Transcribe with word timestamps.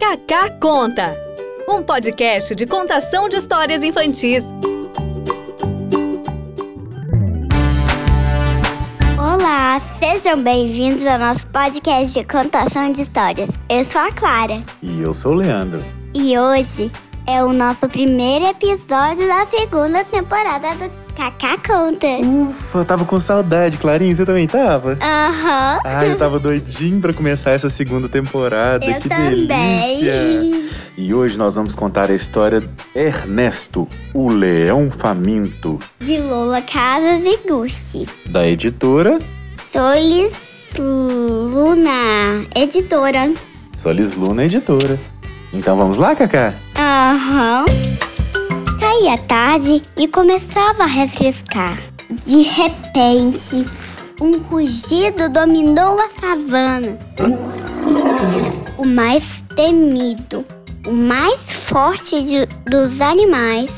Cacá 0.00 0.50
Conta, 0.58 1.14
um 1.68 1.82
podcast 1.82 2.54
de 2.54 2.66
contação 2.66 3.28
de 3.28 3.36
histórias 3.36 3.82
infantis. 3.82 4.42
Olá, 9.18 9.78
sejam 9.98 10.42
bem-vindos 10.42 11.06
ao 11.06 11.18
nosso 11.18 11.46
podcast 11.48 12.18
de 12.18 12.26
contação 12.26 12.90
de 12.90 13.02
histórias. 13.02 13.50
Eu 13.68 13.84
sou 13.84 14.00
a 14.00 14.12
Clara 14.12 14.62
E 14.82 15.00
eu 15.02 15.12
sou 15.14 15.32
o 15.32 15.36
Leandro. 15.36 15.84
e 16.14 16.36
hoje 16.38 16.90
é 17.26 17.44
o 17.44 17.52
nosso 17.52 17.88
primeiro 17.88 18.46
episódio 18.46 19.26
da 19.28 19.46
segunda 19.46 20.02
temporada 20.04 20.74
do 20.74 20.88
Cacá 21.16 21.56
Conta. 21.58 22.06
Ufa, 22.06 22.78
eu 22.78 22.84
tava 22.84 23.04
com 23.04 23.18
saudade, 23.20 23.76
Clarinha, 23.78 24.14
você 24.14 24.24
também 24.24 24.46
tava? 24.46 24.98
Aham. 25.02 25.78
Ai, 25.84 26.10
eu 26.12 26.16
tava 26.18 26.38
doidinho 26.38 27.00
pra 27.00 27.12
começar 27.12 27.50
essa 27.50 27.68
segunda 27.68 28.08
temporada. 28.08 28.84
Eu 28.84 29.00
que 29.00 29.08
também. 29.08 29.46
delícia! 29.46 30.70
E 30.96 31.14
hoje 31.14 31.38
nós 31.38 31.54
vamos 31.54 31.74
contar 31.74 32.10
a 32.10 32.14
história 32.14 32.62
Ernesto, 32.94 33.88
o 34.12 34.28
Leão 34.28 34.90
Faminto, 34.90 35.78
De 35.98 36.18
Lola 36.18 36.60
Casas 36.60 37.22
e 37.24 37.38
Gucci. 37.48 38.06
da 38.26 38.46
editora 38.46 39.18
Solis 39.72 40.32
Luna, 40.78 42.44
editora. 42.54 43.32
Solis 43.76 44.14
Luna 44.14 44.44
Editora. 44.44 44.98
Então 45.52 45.76
vamos 45.76 45.96
lá, 45.96 46.14
Cacá? 46.14 46.52
Aham. 46.76 47.64
Caía 49.00 49.16
tarde 49.16 49.80
e 49.96 50.06
começava 50.06 50.82
a 50.82 50.86
refrescar. 50.86 51.78
De 52.26 52.42
repente, 52.42 53.66
um 54.20 54.36
rugido 54.40 55.30
dominou 55.30 55.98
a 55.98 56.10
savana. 56.20 56.98
O 58.76 58.84
mais 58.84 59.24
temido, 59.56 60.44
o 60.86 60.92
mais 60.92 61.40
forte 61.48 62.20
de- 62.22 62.46
dos 62.70 63.00
animais. 63.00 63.70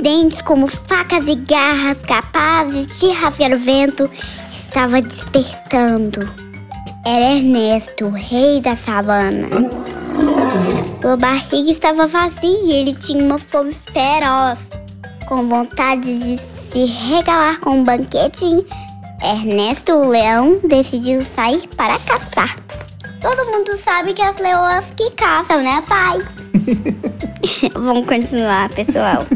Dentes 0.00 0.40
como 0.42 0.68
facas 0.68 1.26
e 1.26 1.34
garras 1.34 1.98
capazes 2.06 2.86
de 3.00 3.10
rasgar 3.10 3.52
o 3.52 3.58
vento, 3.58 4.08
estava 4.52 5.02
despertando. 5.02 6.30
Era 7.04 7.34
Ernesto, 7.34 8.06
o 8.06 8.10
rei 8.10 8.60
da 8.60 8.76
savana. 8.76 9.48
Sua 11.04 11.18
barriga 11.18 11.70
estava 11.70 12.06
vazia 12.06 12.64
e 12.64 12.72
ele 12.72 12.94
tinha 12.94 13.22
uma 13.22 13.38
fome 13.38 13.74
feroz. 13.74 14.58
Com 15.26 15.46
vontade 15.46 16.00
de 16.00 16.38
se 16.38 16.86
regalar 16.86 17.60
com 17.60 17.80
um 17.80 17.84
banquete, 17.84 18.64
Ernesto 19.22 19.92
o 19.92 20.08
leão 20.08 20.58
decidiu 20.64 21.20
sair 21.36 21.68
para 21.76 21.98
caçar. 21.98 22.56
Todo 23.20 23.44
mundo 23.44 23.78
sabe 23.84 24.14
que 24.14 24.22
as 24.22 24.38
leoas 24.38 24.94
que 24.96 25.10
caçam, 25.10 25.62
né, 25.62 25.84
pai? 25.86 26.22
Vamos 27.76 28.06
continuar, 28.06 28.70
pessoal. 28.70 29.26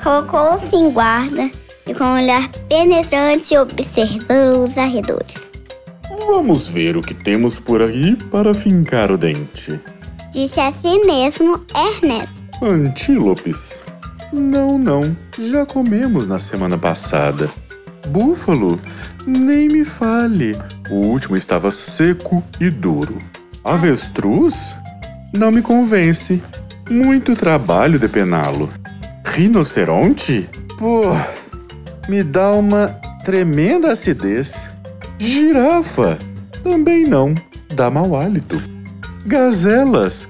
Colocou-se 0.00 0.76
em 0.76 0.92
guarda 0.92 1.50
e 1.84 1.94
com 1.94 2.04
um 2.04 2.14
olhar 2.14 2.48
penetrante 2.68 3.58
observou 3.58 4.62
os 4.62 4.78
arredores. 4.78 5.34
Vamos 6.28 6.68
ver 6.68 6.96
o 6.96 7.00
que 7.00 7.12
temos 7.12 7.58
por 7.58 7.82
aí 7.82 8.14
para 8.30 8.54
fincar 8.54 9.10
o 9.10 9.18
dente. 9.18 9.80
Disse 10.36 10.60
a 10.60 10.70
si 10.70 10.98
mesmo 11.06 11.64
Ernesto. 11.74 12.34
Antílopes? 12.62 13.82
Não, 14.30 14.76
não. 14.76 15.16
Já 15.40 15.64
comemos 15.64 16.26
na 16.26 16.38
semana 16.38 16.76
passada. 16.76 17.48
Búfalo? 18.08 18.78
Nem 19.26 19.66
me 19.66 19.82
fale. 19.82 20.52
O 20.90 20.96
último 20.96 21.38
estava 21.38 21.70
seco 21.70 22.44
e 22.60 22.68
duro. 22.68 23.16
Avestruz? 23.64 24.76
Não 25.34 25.50
me 25.50 25.62
convence. 25.62 26.42
Muito 26.90 27.34
trabalho 27.34 27.98
depená-lo. 27.98 28.68
Rinoceronte? 29.24 30.50
Pô, 30.78 31.04
me 32.10 32.22
dá 32.22 32.52
uma 32.52 32.88
tremenda 33.24 33.90
acidez. 33.90 34.68
Girafa? 35.18 36.18
Também 36.62 37.04
não. 37.04 37.34
Dá 37.74 37.90
mau 37.90 38.14
hálito. 38.14 38.75
Gazelas? 39.26 40.28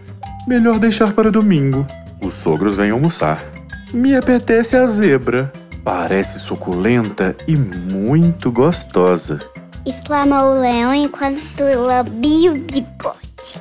Melhor 0.49 0.79
deixar 0.79 1.12
para 1.12 1.31
domingo. 1.31 1.87
Os 2.25 2.33
sogros 2.33 2.79
vêm 2.79 2.91
almoçar. 2.91 3.45
Me 3.93 4.17
apetece 4.17 4.75
a 4.75 4.87
zebra. 4.87 5.53
Parece 5.84 6.39
suculenta 6.39 7.37
e 7.47 7.55
muito 7.56 8.51
gostosa. 8.51 9.39
exclamou 9.85 10.56
o 10.56 10.61
leão 10.61 10.95
enquanto 10.95 11.61
lambia 11.61 12.53
o 12.53 12.55
bigode. 12.55 13.61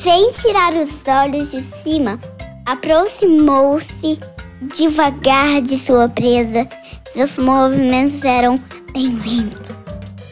Sem 0.00 0.30
tirar 0.30 0.72
os 0.74 0.90
olhos 1.08 1.50
de 1.50 1.64
cima, 1.82 2.20
aproximou-se 2.64 4.18
devagar 4.62 5.60
de 5.60 5.76
sua 5.76 6.08
presa. 6.08 6.68
Seus 7.12 7.36
movimentos 7.36 8.24
eram 8.24 8.60
bem 8.94 9.08
lentos. 9.08 9.60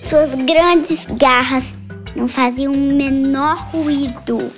Suas 0.08 0.30
grandes 0.34 1.04
garras 1.18 1.79
não 2.20 2.28
faziam 2.28 2.70
o 2.70 2.76
menor 2.76 3.56
ruído. 3.72 4.52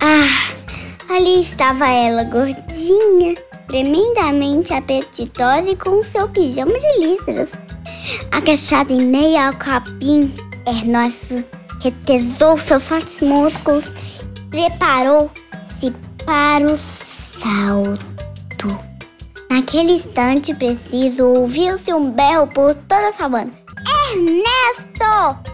Ah, 0.00 1.14
ali 1.14 1.40
estava 1.40 1.86
ela, 1.86 2.24
gordinha, 2.24 3.34
tremendamente 3.68 4.74
apetitosa 4.74 5.70
e 5.70 5.76
com 5.76 6.02
seu 6.02 6.28
pijama 6.28 6.72
de 6.72 7.06
listras. 7.06 7.50
Agachada 8.32 8.92
em 8.92 9.02
meio 9.02 9.38
ao 9.38 9.52
capim, 9.52 10.34
Ernesto 10.66 11.44
retesou 11.80 12.58
seus 12.58 12.82
fortes 12.82 13.20
músculos 13.20 13.84
e 13.86 14.40
preparou-se 14.50 15.92
para 16.24 16.66
o 16.66 16.76
salto. 16.76 18.76
Naquele 19.48 19.92
instante 19.92 20.52
preciso, 20.52 21.26
ouviu-se 21.26 21.94
um 21.94 22.10
berro 22.10 22.48
por 22.48 22.74
toda 22.74 23.08
a 23.08 23.12
savana. 23.12 23.52
Ernesto! 24.12 25.51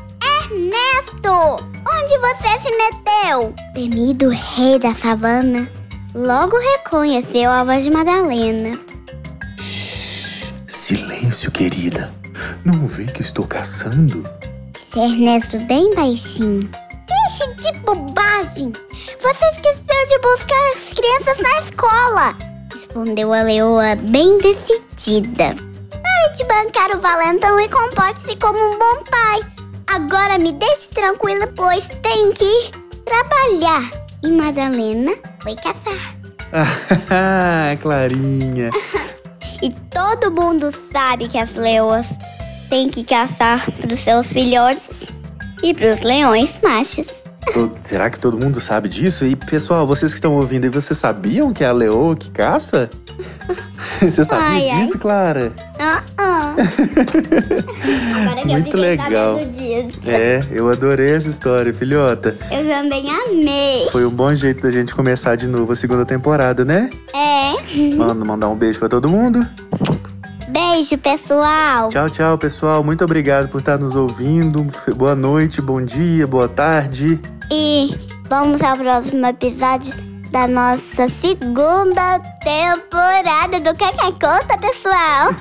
Ernesto! 0.51 1.31
Onde 1.31 2.19
você 2.19 2.59
se 2.61 2.71
meteu? 2.77 3.55
Temido 3.75 4.31
rei 4.31 4.79
da 4.79 4.95
savana 4.95 5.71
logo 6.15 6.59
reconheceu 6.59 7.51
a 7.51 7.65
voz 7.65 7.85
de 7.85 7.91
Madalena. 7.91 8.79
Silêncio, 10.67 11.51
querida. 11.51 12.13
Não 12.65 12.87
vê 12.87 13.05
que 13.05 13.21
estou 13.21 13.47
caçando? 13.47 14.25
Disse 14.73 14.99
Ernesto 14.99 15.59
bem 15.67 15.95
baixinho. 15.95 16.71
Deixe 17.07 17.55
de 17.57 17.73
bobagem! 17.81 18.73
Você 19.21 19.45
esqueceu 19.51 20.07
de 20.09 20.19
buscar 20.21 20.73
as 20.75 20.95
crianças 20.95 21.39
na 21.39 21.61
escola! 21.61 22.39
Respondeu 22.73 23.33
a 23.33 23.43
leoa 23.43 23.97
bem 23.97 24.39
decidida. 24.39 25.55
Pare 25.91 26.37
de 26.37 26.45
bancar 26.45 26.97
o 26.97 27.01
valentão 27.01 27.61
e 27.61 27.69
comporte-se 27.69 28.35
como 28.37 28.59
um 28.59 28.79
bom 28.79 29.05
pai. 29.11 29.58
Agora 29.99 30.39
me 30.39 30.53
deixe 30.53 30.91
tranquila, 30.95 31.49
pois 31.57 31.85
tenho 32.01 32.33
que 32.33 32.45
ir 32.45 32.71
trabalhar. 33.05 33.91
E 34.23 34.31
Madalena 34.31 35.13
foi 35.43 35.57
caçar. 35.57 36.17
Ah, 37.11 37.77
Clarinha. 37.83 38.71
E 39.61 39.71
todo 39.91 40.31
mundo 40.31 40.71
sabe 40.93 41.27
que 41.27 41.37
as 41.37 41.53
leoas 41.55 42.07
têm 42.71 42.89
que 42.89 43.03
caçar 43.03 43.69
para 43.73 43.93
os 43.93 43.99
seus 43.99 44.29
filhotes 44.29 45.09
e 45.65 45.75
para 45.75 45.97
os 45.97 46.01
leões 46.03 46.57
machos. 46.63 47.09
Será 47.83 48.09
que 48.09 48.21
todo 48.21 48.39
mundo 48.39 48.61
sabe 48.61 48.89
disso? 48.89 49.25
E 49.25 49.35
pessoal, 49.35 49.85
vocês 49.85 50.13
que 50.13 50.19
estão 50.19 50.37
ouvindo 50.37 50.63
aí, 50.63 50.71
vocês 50.71 50.97
sabiam 50.97 51.53
que 51.53 51.65
é 51.65 51.67
a 51.67 51.73
leoa 51.73 52.15
que 52.15 52.31
caça? 52.31 52.89
Você 54.01 54.23
sabia 54.23 54.45
Ai, 54.45 54.71
ai. 54.71 54.83
disso, 54.83 54.99
Clara? 54.99 55.53
Ah, 55.79 56.03
ah. 56.19 56.55
Agora 58.23 58.43
que 58.43 58.49
eu 58.49 58.53
Muito 58.53 58.77
legal. 58.77 59.37
É, 60.07 60.41
eu 60.51 60.71
adorei 60.71 61.11
essa 61.11 61.29
história, 61.29 61.73
filhota. 61.73 62.37
Eu 62.51 62.67
também 62.67 63.07
amei. 63.11 63.89
Foi 63.91 64.05
um 64.05 64.11
bom 64.11 64.35
jeito 64.35 64.63
da 64.63 64.71
gente 64.71 64.95
começar 64.95 65.37
de 65.37 65.47
novo 65.47 65.73
a 65.73 65.77
segunda 65.77 66.05
temporada, 66.05 66.65
né? 66.65 66.91
É. 67.15 67.97
Mando 67.97 68.25
mandar 68.25 68.49
um 68.49 68.57
beijo 68.57 68.79
pra 68.79 68.89
todo 68.89 69.09
mundo. 69.09 69.47
Beijo, 70.49 70.97
pessoal. 70.99 71.89
Tchau, 71.91 72.09
tchau, 72.09 72.39
pessoal. 72.39 72.83
Muito 72.83 73.05
obrigado 73.05 73.49
por 73.49 73.59
estar 73.59 73.79
nos 73.79 73.95
ouvindo. 73.95 74.67
Boa 74.97 75.15
noite, 75.15 75.61
bom 75.61 75.83
dia, 75.83 76.27
boa 76.27 76.49
tarde. 76.49 77.21
E 77.51 77.95
vamos 78.29 78.63
ao 78.63 78.77
próximo 78.77 79.27
episódio 79.27 79.95
da 80.31 80.47
nossa 80.47 81.09
segunda 81.09 82.19
temporada 82.43 83.61
do 83.61 83.77
Cacá 83.77 84.13
Conta, 84.13 84.59
pessoal. 84.59 85.35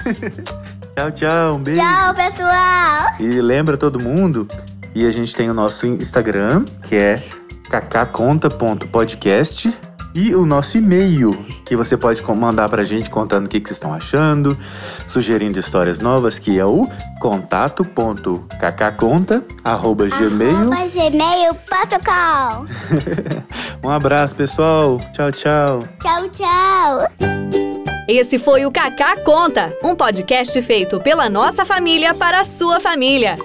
Tchau, 0.98 1.12
tchau. 1.12 1.56
Um 1.58 1.60
beijo. 1.60 1.80
Tchau, 1.80 2.14
pessoal. 2.16 3.06
E 3.20 3.40
lembra 3.40 3.78
todo 3.78 4.04
mundo 4.04 4.48
que 4.92 5.06
a 5.06 5.12
gente 5.12 5.36
tem 5.36 5.48
o 5.48 5.54
nosso 5.54 5.86
Instagram, 5.86 6.66
que 6.84 6.96
é 6.96 7.24
cacaconta.podcast. 7.70 9.72
E 10.16 10.34
o 10.34 10.48
nosso 10.48 10.80
e-mail, 10.80 11.30
que 11.64 11.76
você 11.76 11.96
pode 11.96 12.24
mandar 12.24 12.68
pra 12.68 12.84
gente 12.84 13.08
contando 13.12 13.46
o 13.46 13.50
que, 13.50 13.60
que 13.60 13.68
vocês 13.68 13.78
estão 13.78 13.94
achando, 13.94 14.58
sugerindo 15.08 15.60
histórias 15.60 16.00
novas, 16.00 16.40
que 16.40 16.58
é 16.58 16.66
o 16.66 16.90
contato.kkconta.gmail. 17.22 19.46
Arroba 19.64 20.08
gmail.com. 20.88 22.66
um 23.88 23.92
abraço, 23.92 24.36
pessoal. 24.36 25.00
Tchau, 25.14 25.32
tchau. 25.32 25.84
Tchau, 26.02 26.28
tchau. 26.30 27.02
Esse 28.08 28.40
foi 28.40 28.66
o 28.66 28.72
Kaká 28.72 29.18
Conta, 29.18 29.78
um 29.84 29.94
podcast 29.94 30.62
feito 30.62 30.98
pela 31.02 31.30
nossa 31.30 31.66
família 31.66 32.14
para 32.14 32.40
a 32.40 32.46
sua 32.46 32.80
família. 32.80 33.38